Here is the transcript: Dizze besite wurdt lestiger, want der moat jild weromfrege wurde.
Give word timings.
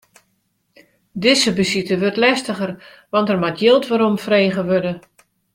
Dizze 1.21 1.51
besite 1.59 1.95
wurdt 1.99 2.17
lestiger, 2.23 2.71
want 3.13 3.27
der 3.29 3.41
moat 3.41 3.59
jild 3.63 3.85
weromfrege 3.91 4.63
wurde. 4.71 4.93